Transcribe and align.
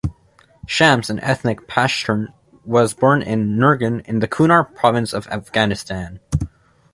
Shams, 0.65 1.11
an 1.11 1.19
ethnic 1.19 1.67
Pashtun, 1.67 2.33
was 2.65 2.95
born 2.95 3.21
in 3.21 3.55
Nurgal 3.57 4.01
in 4.07 4.17
the 4.17 4.27
Kunar 4.27 4.63
province 4.73 5.13
of 5.13 5.27
Afghanistan. 5.27 6.19